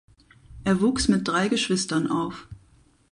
Er 0.63 0.81
wuchs 0.81 1.09
mit 1.09 1.27
drei 1.27 1.47
Geschwistern 1.47 2.07
auf. 2.09 2.47